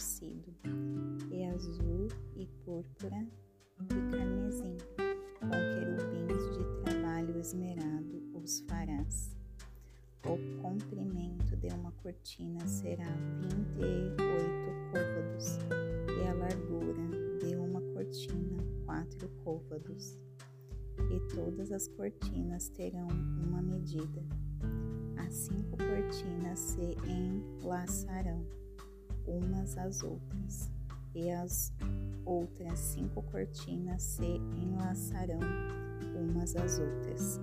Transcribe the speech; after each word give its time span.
torcido, 0.00 0.50
e 1.30 1.44
azul 1.44 2.08
e 2.34 2.46
púrpura 2.64 3.22
e 3.82 4.10
carmesim, 4.10 4.78
com 5.38 5.50
querubins 5.50 6.56
de 6.56 6.82
trabalho 6.82 7.38
esmerado 7.38 8.22
os 8.32 8.60
farás. 8.60 9.36
O 10.24 10.62
comprimento 10.62 11.54
de 11.54 11.68
uma 11.74 11.92
cortina 12.02 12.66
será 12.66 13.10
vinte 13.40 13.76
e 13.76 14.22
oito 14.22 14.70
côvados, 14.90 15.58
e 16.08 16.28
a 16.28 16.32
largura 16.32 17.38
de 17.38 17.56
uma 17.56 17.82
cortina 17.92 18.56
quatro 18.86 19.28
côvados. 19.44 20.18
E 21.10 21.34
todas 21.34 21.72
as 21.72 21.88
cortinas 21.88 22.70
terão 22.70 23.08
uma 23.46 23.60
medida. 23.60 24.22
As 25.18 25.34
cinco 25.34 25.76
cortinas 25.76 26.58
se 26.58 26.96
enlaçarão 27.06 28.46
umas 29.30 29.76
às 29.78 30.02
outras, 30.02 30.70
e 31.14 31.30
as 31.30 31.72
outras 32.24 32.78
cinco 32.78 33.22
cortinas 33.22 34.02
se 34.02 34.40
enlaçarão 34.62 35.40
umas 36.14 36.54
às 36.54 36.78
outras 36.78 37.40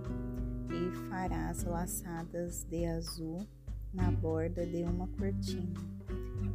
e 0.69 1.09
farás 1.09 1.63
laçadas 1.63 2.63
de 2.65 2.85
azul 2.85 3.45
na 3.93 4.11
borda 4.11 4.65
de 4.65 4.83
uma 4.83 5.07
cortina, 5.07 5.79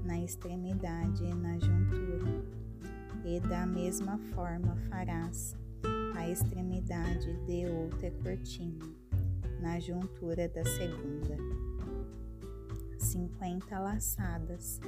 na 0.04 0.20
extremidade 0.20 1.24
e 1.24 1.34
na 1.34 1.58
juntura. 1.58 2.62
E 3.24 3.40
da 3.40 3.66
mesma 3.66 4.18
forma 4.34 4.76
farás 4.88 5.56
a 6.16 6.28
extremidade 6.28 7.34
de 7.46 7.66
outra 7.66 8.10
cortina, 8.22 8.84
na 9.60 9.78
juntura 9.78 10.48
da 10.48 10.64
segunda. 10.64 11.36
Cinquenta 12.98 13.78
laçadas 13.78 14.80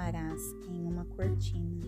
farás 0.00 0.54
em 0.66 0.86
uma 0.86 1.04
cortina, 1.04 1.84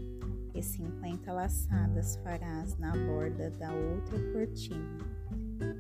e 0.55 0.63
cinquenta 0.63 1.33
laçadas 1.33 2.17
farás 2.17 2.77
na 2.77 2.93
borda 2.93 3.49
da 3.53 3.73
outra 3.73 4.19
cortina 4.33 4.99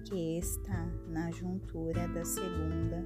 que 0.08 0.38
está 0.38 0.86
na 1.08 1.30
juntura 1.30 2.08
da 2.08 2.24
segunda, 2.24 3.04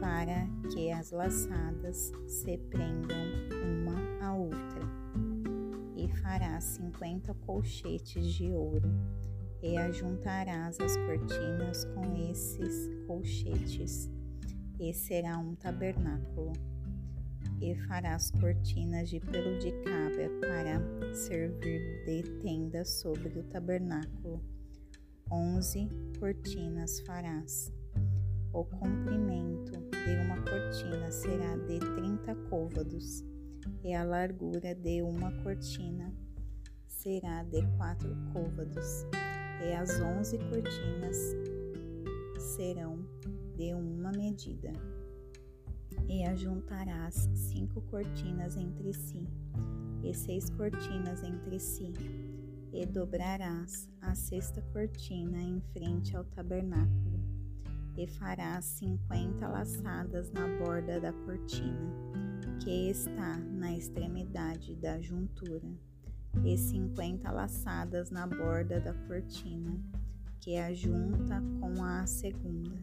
para 0.00 0.48
que 0.68 0.90
as 0.90 1.12
laçadas 1.12 2.10
se 2.26 2.58
prendam 2.58 3.16
uma 3.62 4.26
à 4.26 4.34
outra. 4.34 4.80
E 5.96 6.08
farás 6.20 6.64
cinquenta 6.64 7.34
colchetes 7.46 8.34
de 8.34 8.50
ouro, 8.50 8.90
e 9.62 9.76
ajuntarás 9.76 10.80
as 10.80 10.96
cortinas 10.96 11.84
com 11.84 12.16
esses 12.28 12.90
colchetes, 13.06 14.10
e 14.80 14.92
será 14.92 15.38
um 15.38 15.54
tabernáculo. 15.54 16.73
E 17.64 17.74
farás 17.88 18.30
cortinas 18.30 19.08
de 19.08 19.20
pelo 19.20 19.58
de 19.58 19.72
cabra 19.84 20.28
para 20.38 21.14
servir 21.14 22.04
de 22.04 22.22
tenda 22.42 22.84
sobre 22.84 23.38
o 23.38 23.42
tabernáculo 23.44 24.38
onze 25.30 25.88
cortinas 26.20 27.00
farás. 27.00 27.72
O 28.52 28.66
comprimento 28.66 29.72
de 29.72 30.16
uma 30.26 30.36
cortina 30.42 31.10
será 31.10 31.56
de 31.56 31.78
trinta 31.96 32.34
côvados, 32.50 33.24
e 33.82 33.94
a 33.94 34.04
largura 34.04 34.74
de 34.74 35.00
uma 35.00 35.32
cortina 35.42 36.12
será 36.86 37.44
de 37.44 37.62
quatro 37.78 38.14
côvados, 38.34 39.06
e 39.66 39.72
as 39.72 39.98
onze 40.02 40.36
cortinas 40.50 41.16
serão 42.38 42.98
de 43.56 43.72
uma 43.72 44.12
medida. 44.12 44.70
E 46.08 46.24
ajuntarás 46.24 47.28
cinco 47.34 47.80
cortinas 47.82 48.56
entre 48.56 48.92
si, 48.92 49.26
e 50.02 50.14
seis 50.14 50.50
cortinas 50.50 51.22
entre 51.22 51.58
si, 51.58 51.92
e 52.72 52.84
dobrarás 52.84 53.88
a 54.00 54.14
sexta 54.14 54.60
cortina 54.72 55.40
em 55.40 55.60
frente 55.72 56.16
ao 56.16 56.24
tabernáculo, 56.24 57.20
e 57.96 58.06
farás 58.06 58.64
cinquenta 58.64 59.48
laçadas 59.48 60.30
na 60.32 60.46
borda 60.58 61.00
da 61.00 61.12
cortina, 61.12 61.90
que 62.62 62.90
está 62.90 63.38
na 63.38 63.72
extremidade 63.72 64.76
da 64.76 65.00
juntura, 65.00 65.68
e 66.44 66.56
cinquenta 66.58 67.30
laçadas 67.30 68.10
na 68.10 68.26
borda 68.26 68.80
da 68.80 68.92
cortina, 69.06 69.80
que 70.40 70.58
a 70.58 70.72
junta 70.74 71.40
com 71.60 71.82
a 71.82 72.06
segunda. 72.06 72.76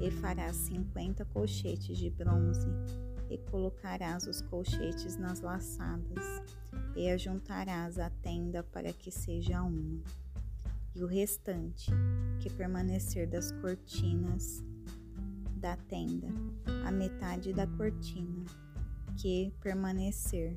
E 0.00 0.10
farás 0.10 0.56
cinquenta 0.56 1.24
colchetes 1.24 1.96
de 1.96 2.10
bronze, 2.10 2.68
e 3.30 3.38
colocarás 3.38 4.26
os 4.26 4.40
colchetes 4.42 5.16
nas 5.16 5.40
laçadas 5.40 6.42
e 6.94 7.10
ajuntarás 7.10 7.98
a 7.98 8.10
tenda 8.10 8.62
para 8.62 8.92
que 8.92 9.10
seja 9.10 9.62
uma. 9.62 10.02
E 10.94 11.02
o 11.02 11.06
restante, 11.06 11.90
que 12.40 12.48
permanecer 12.50 13.28
das 13.28 13.52
cortinas 13.52 14.64
da 15.56 15.76
tenda, 15.76 16.28
a 16.86 16.90
metade 16.90 17.52
da 17.52 17.66
cortina, 17.66 18.44
que 19.16 19.52
permanecer, 19.60 20.56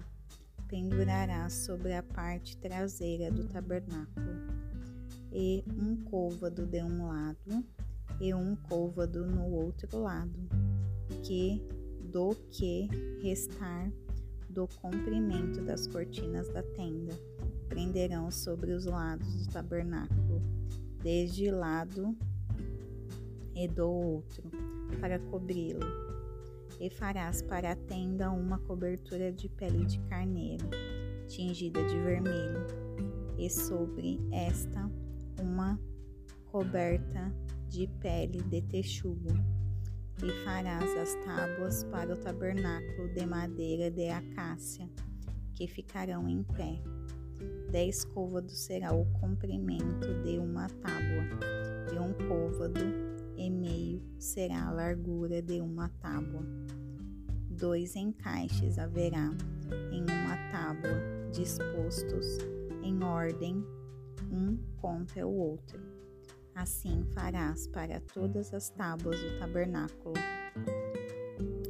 pendurarás 0.68 1.54
sobre 1.54 1.94
a 1.94 2.04
parte 2.04 2.56
traseira 2.58 3.32
do 3.32 3.48
tabernáculo, 3.48 4.48
e 5.32 5.64
um 5.78 5.96
côvado 6.06 6.66
de 6.66 6.82
um 6.84 7.08
lado 7.08 7.66
e 8.20 8.34
um 8.34 8.56
côvado 8.56 9.26
no 9.26 9.50
outro 9.52 10.00
lado, 10.00 10.40
que 11.24 11.62
do 12.12 12.36
que 12.52 12.90
restar 13.22 13.92
do 14.50 14.68
comprimento 14.82 15.62
das 15.62 15.88
cortinas 15.88 16.50
da 16.50 16.64
tenda. 16.64 17.14
Prenderão 17.68 18.32
sobre 18.32 18.72
os 18.72 18.86
lados 18.86 19.46
do 19.46 19.54
tabernáculo, 19.54 20.42
desde 21.02 21.52
lado 21.52 22.18
e 23.56 23.68
do 23.68 23.88
outro, 23.88 24.44
para 25.00 25.20
cobri-lo. 25.20 25.86
E 26.80 26.90
farás 26.90 27.42
para 27.42 27.74
a 27.74 27.76
tenda 27.76 28.32
uma 28.32 28.58
cobertura 28.60 29.32
de 29.32 29.50
pele 29.50 29.86
de 29.86 30.00
carneiro, 30.02 30.68
tingida 31.28 31.84
de 31.86 32.00
vermelho, 32.00 32.66
e 33.38 33.50
sobre 33.50 34.20
esta 34.32 34.90
uma 35.40 35.80
coberta 36.52 37.32
de 37.70 37.88
pele 38.00 38.42
de 38.42 38.62
texugo 38.64 39.30
e 40.24 40.44
farás 40.44 40.90
as 40.98 41.14
tábuas 41.24 41.84
para 41.86 42.14
o 42.14 42.18
tabernáculo 42.18 43.08
de 43.14 43.26
madeira 43.26 43.92
de 43.92 44.10
acácia, 44.10 44.90
que 45.54 45.68
ficarão 45.68 46.28
em 46.28 46.44
pé. 46.44 46.82
Dez 47.72 48.04
côvados 48.04 48.58
será 48.58 48.92
o 48.94 49.06
comprimento 49.22 50.22
de 50.24 50.40
uma 50.40 50.68
tábua, 50.68 51.24
e 51.94 52.00
um 52.00 52.12
côvado 52.28 52.82
e 53.38 53.50
meio 53.50 54.02
será 54.18 54.68
a 54.68 54.72
largura 54.72 55.42
de 55.42 55.62
uma 55.62 55.90
tábua. 56.02 56.44
Dois 57.52 57.96
encaixes 57.96 58.80
haverá 58.80 59.32
em 59.92 60.02
uma 60.02 60.52
tábua, 60.52 61.00
dispostos 61.32 62.40
em 62.84 63.04
ordem, 63.04 63.64
um 64.32 64.58
contra 64.82 65.26
o 65.26 65.34
outro 65.34 65.89
Assim 66.60 67.06
farás 67.14 67.68
para 67.68 68.02
todas 68.14 68.54
as 68.54 68.70
tábuas 68.72 69.18
do 69.18 69.40
tabernáculo. 69.40 70.14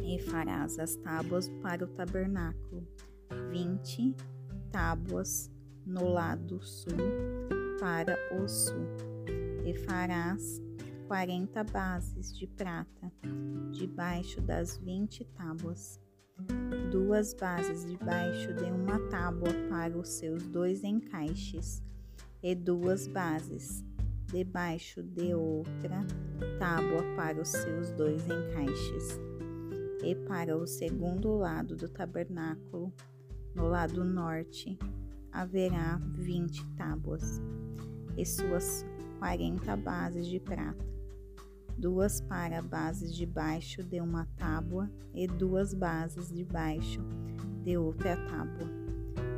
E 0.02 0.20
farás 0.20 0.80
as 0.80 0.96
tábuas 0.96 1.48
para 1.62 1.86
o 1.86 1.88
tabernáculo, 1.90 2.88
vinte 3.52 4.16
tábuas 4.72 5.52
no 5.86 6.10
lado 6.10 6.60
sul 6.64 6.98
para 7.80 8.18
o 8.42 8.48
sul. 8.48 8.88
E 9.64 9.76
farás 9.76 10.60
quarenta 11.08 11.64
bases 11.64 12.36
de 12.36 12.48
prata 12.48 13.12
debaixo 13.72 14.42
das 14.42 14.76
vinte 14.80 15.24
tábuas, 15.36 16.02
duas 16.90 17.36
bases 17.36 17.86
debaixo 17.86 18.56
de 18.56 18.64
uma 18.64 19.00
tábua 19.12 19.54
para 19.70 19.96
os 19.96 20.10
seus 20.10 20.48
dois 20.48 20.84
encaixes, 20.84 21.80
e 22.42 22.56
duas 22.56 23.08
bases 23.08 23.88
debaixo 24.32 25.02
de 25.02 25.34
outra 25.34 26.06
tábua 26.60 27.04
para 27.16 27.42
os 27.42 27.50
seus 27.50 27.92
dois 27.92 28.24
encaixes. 28.26 29.20
E 30.04 30.16
para 30.28 30.58
o 30.58 30.66
segundo 30.66 31.36
lado 31.36 31.76
do 31.76 31.90
tabernáculo, 31.90 32.94
no 33.54 33.68
lado 33.68 34.04
norte, 34.04 34.78
haverá 35.32 35.98
vinte 36.16 36.64
tábuas, 36.76 37.42
e 38.18 38.26
suas 38.26 38.86
quarenta 39.18 39.76
bases 39.76 40.28
de 40.28 40.40
prata, 40.40 40.86
duas 41.78 42.22
para 42.22 42.62
bases 42.62 43.14
debaixo 43.14 43.84
de 43.84 44.00
uma 44.00 44.26
tábua 44.38 44.90
e 45.14 45.28
duas 45.28 45.74
bases 45.74 46.32
debaixo 46.32 47.02
de 47.64 47.78
outra 47.78 48.16
tábua 48.28 48.69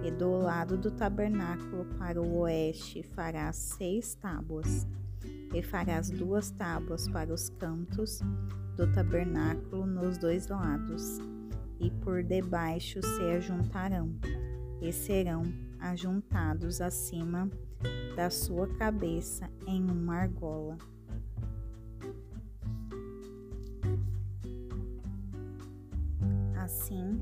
e 0.03 0.12
do 0.12 0.31
lado 0.31 0.77
do 0.77 0.89
tabernáculo 0.89 1.86
para 1.98 2.21
o 2.21 2.39
oeste 2.39 3.03
farás 3.03 3.56
seis 3.56 4.15
tábuas, 4.15 4.88
e 5.53 5.62
farás 5.62 6.09
duas 6.09 6.50
tábuas 6.51 7.07
para 7.07 7.33
os 7.33 7.50
cantos 7.50 8.19
do 8.75 8.92
tabernáculo 8.92 9.86
nos 9.86 10.18
dois 10.18 10.48
lados, 10.48 11.19
e 11.80 11.92
por 11.92 12.24
debaixo 12.24 13.00
se 13.01 13.24
ajuntarão, 13.24 14.09
e 14.81 14.92
serão 14.92 15.44
ajuntados 15.80 16.81
acima 16.81 17.50
da 18.15 18.30
sua 18.30 18.68
cabeça 18.75 19.50
em 19.68 19.83
uma 19.83 20.15
argola. 20.15 20.77
Assim 26.56 27.19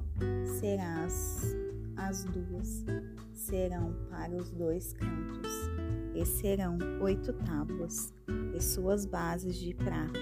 serás 0.60 1.56
as 2.00 2.24
duas, 2.26 2.86
serão 3.34 3.94
para 4.10 4.36
os 4.36 4.50
dois 4.52 4.94
cantos, 4.94 5.52
e 6.16 6.26
serão 6.26 6.78
oito 7.02 7.34
tábuas, 7.34 8.14
e 8.56 8.62
suas 8.62 9.06
bases 9.06 9.58
de 9.58 9.74
prata, 9.74 10.20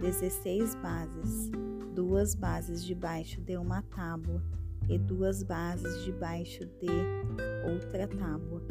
dezesseis 0.00 0.74
bases, 0.76 1.50
duas 1.94 2.34
bases 2.34 2.84
debaixo 2.84 3.40
de 3.40 3.56
uma 3.56 3.82
tábua, 3.82 4.42
e 4.88 4.98
duas 4.98 5.42
bases 5.42 6.04
debaixo 6.04 6.64
de 6.64 6.88
outra 7.70 8.06
tábua, 8.06 8.62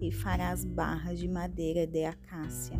e 0.00 0.12
farás 0.12 0.64
barras 0.64 1.18
de 1.18 1.28
madeira 1.28 1.86
de 1.86 2.04
acácia, 2.04 2.78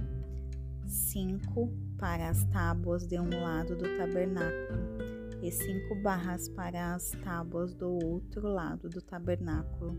cinco 0.86 1.72
para 1.98 2.28
as 2.28 2.44
tábuas 2.44 3.06
de 3.06 3.18
um 3.18 3.30
lado 3.30 3.76
do 3.76 3.96
tabernáculo, 3.96 5.11
e 5.42 5.50
cinco 5.50 5.96
barras 5.96 6.48
para 6.48 6.94
as 6.94 7.10
tábuas 7.24 7.74
do 7.74 7.90
outro 7.90 8.46
lado 8.46 8.88
do 8.88 9.02
tabernáculo, 9.02 9.98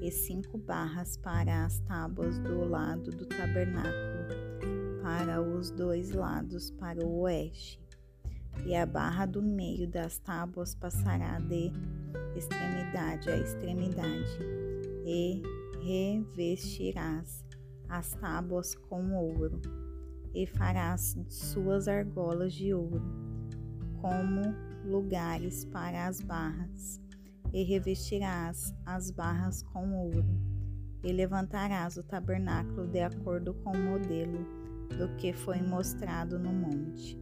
e 0.00 0.10
cinco 0.10 0.58
barras 0.58 1.16
para 1.16 1.64
as 1.64 1.78
tábuas 1.80 2.36
do 2.40 2.64
lado 2.64 3.12
do 3.12 3.24
tabernáculo, 3.26 4.26
para 5.00 5.40
os 5.40 5.70
dois 5.70 6.10
lados 6.10 6.72
para 6.72 7.04
o 7.06 7.20
oeste. 7.20 7.80
E 8.66 8.74
a 8.74 8.84
barra 8.84 9.24
do 9.24 9.40
meio 9.40 9.88
das 9.88 10.18
tábuas 10.18 10.74
passará 10.74 11.38
de 11.38 11.70
extremidade 12.34 13.30
a 13.30 13.36
extremidade, 13.36 14.38
e 15.06 15.42
revestirás 15.80 17.44
as 17.88 18.14
tábuas 18.14 18.74
com 18.74 19.14
ouro, 19.14 19.60
e 20.34 20.44
farás 20.44 21.16
suas 21.28 21.86
argolas 21.86 22.52
de 22.52 22.74
ouro, 22.74 23.02
como 24.00 24.71
lugares 24.84 25.64
para 25.66 26.06
as 26.06 26.20
barras, 26.20 27.00
e 27.52 27.62
revestirás 27.62 28.74
as 28.86 29.10
barras 29.10 29.62
com 29.62 29.94
ouro, 29.94 30.24
e 31.02 31.12
levantarás 31.12 31.96
o 31.96 32.02
tabernáculo 32.02 32.86
de 32.86 33.00
acordo 33.00 33.54
com 33.54 33.72
o 33.72 33.78
modelo 33.78 34.46
do 34.96 35.14
que 35.16 35.32
foi 35.32 35.60
mostrado 35.60 36.38
no 36.38 36.52
monte. 36.52 37.18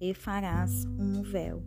E 0.00 0.14
farás 0.14 0.84
um 0.98 1.22
véu 1.22 1.62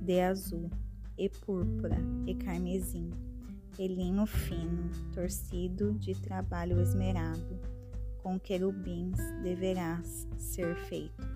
de 0.00 0.20
azul, 0.20 0.70
e 1.16 1.28
púrpura, 1.28 1.98
e 2.26 2.34
carmesim, 2.34 3.10
e 3.78 3.86
linho 3.86 4.26
fino, 4.26 4.90
torcido 5.12 5.94
de 5.94 6.14
trabalho 6.20 6.80
esmerado, 6.80 7.60
com 8.22 8.38
querubins 8.38 9.18
deverás 9.42 10.26
ser 10.36 10.76
feito 10.76 11.31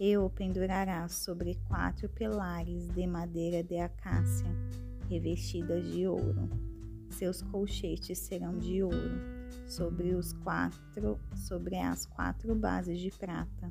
e 0.00 0.16
o 0.16 0.30
pendurarás 0.30 1.12
sobre 1.12 1.60
quatro 1.68 2.08
pilares 2.08 2.88
de 2.88 3.06
madeira 3.06 3.62
de 3.62 3.76
acácia, 3.76 4.50
revestidas 5.10 5.84
de 5.92 6.06
ouro. 6.06 6.48
Seus 7.10 7.42
colchetes 7.42 8.18
serão 8.18 8.56
de 8.56 8.82
ouro, 8.82 9.20
sobre 9.68 10.14
os 10.14 10.32
quatro, 10.32 11.20
sobre 11.36 11.76
as 11.76 12.06
quatro 12.06 12.54
bases 12.54 12.98
de 12.98 13.10
prata, 13.10 13.68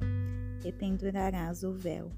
e 0.64 0.72
pendurarás 0.72 1.64
o 1.64 1.74
véu 1.74 2.12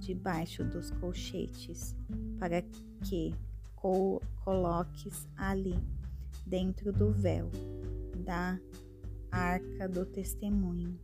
debaixo 0.00 0.64
dos 0.64 0.90
colchetes, 0.90 1.94
para 2.40 2.62
que 3.04 3.32
co 3.76 4.20
coloques 4.44 5.28
ali, 5.36 5.78
dentro 6.44 6.92
do 6.92 7.12
véu, 7.12 7.48
da 8.24 8.58
arca 9.30 9.88
do 9.88 10.04
testemunho 10.04 10.98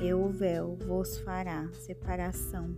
e 0.00 0.14
o 0.14 0.28
véu 0.28 0.76
vos 0.86 1.18
fará 1.18 1.68
separação 1.72 2.74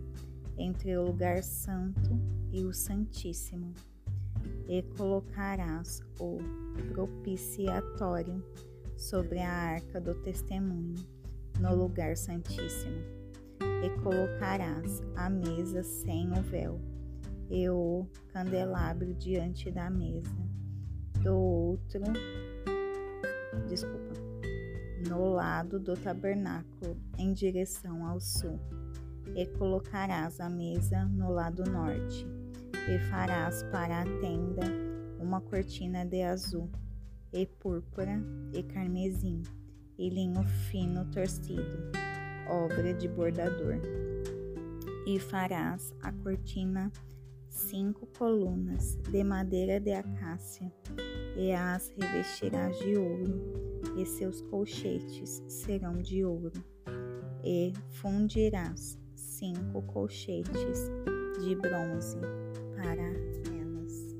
entre 0.57 0.97
o 0.97 1.05
lugar 1.05 1.43
santo 1.43 2.19
e 2.51 2.63
o 2.63 2.73
santíssimo, 2.73 3.73
e 4.67 4.81
colocarás 4.97 6.01
o 6.19 6.37
propiciatório 6.93 8.43
sobre 8.97 9.39
a 9.39 9.51
arca 9.51 9.99
do 9.99 10.15
testemunho 10.15 10.95
no 11.59 11.75
lugar 11.75 12.15
santíssimo, 12.15 13.01
e 13.83 13.89
colocarás 14.01 15.01
a 15.15 15.29
mesa 15.29 15.83
sem 15.83 16.31
o 16.31 16.41
véu 16.41 16.79
e 17.49 17.69
o 17.69 18.07
candelabro 18.29 19.13
diante 19.13 19.69
da 19.71 19.89
mesa. 19.89 20.35
Do 21.21 21.35
outro, 21.35 22.01
desculpa, 23.67 24.13
no 25.07 25.33
lado 25.33 25.79
do 25.79 25.95
tabernáculo, 25.95 26.97
em 27.17 27.33
direção 27.33 28.05
ao 28.05 28.19
sul, 28.19 28.59
e 29.35 29.45
colocarás 29.57 30.39
a 30.39 30.49
mesa 30.49 31.05
no 31.05 31.31
lado 31.31 31.63
norte, 31.69 32.25
e 32.89 32.99
farás 33.09 33.63
para 33.71 34.01
a 34.01 34.05
tenda 34.05 34.61
uma 35.19 35.41
cortina 35.41 36.05
de 36.05 36.21
azul, 36.21 36.69
e 37.33 37.45
púrpura, 37.45 38.21
e 38.53 38.63
carmesim, 38.63 39.43
e 39.97 40.09
linho 40.09 40.43
fino 40.69 41.05
torcido, 41.05 41.91
obra 42.47 42.93
de 42.93 43.07
bordador. 43.07 43.79
E 45.07 45.19
farás 45.19 45.93
a 46.01 46.11
cortina 46.11 46.91
cinco 47.49 48.07
colunas 48.17 48.95
de 49.09 49.23
madeira 49.23 49.79
de 49.79 49.93
acácia, 49.93 50.71
e 51.35 51.51
as 51.51 51.93
revestirás 51.97 52.77
de 52.79 52.97
ouro 52.97 53.65
e 53.97 54.05
seus 54.05 54.41
colchetes 54.41 55.43
serão 55.47 56.01
de 56.01 56.23
ouro, 56.23 56.51
e 57.43 57.73
fundirás 57.89 58.97
cinco 59.15 59.81
colchetes 59.83 60.89
de 61.43 61.55
bronze 61.55 62.17
para 62.75 63.03
elas. 63.03 64.15